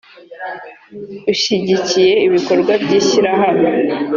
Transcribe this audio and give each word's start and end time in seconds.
ushyigikiye 1.31 2.13
ibikorwa 2.27 2.73
by 2.83 2.91
ishyirahamwe 2.99 3.69